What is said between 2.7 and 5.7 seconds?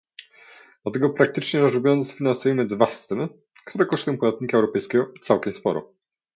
systemy, które kosztują podatnika europejskiego całkiem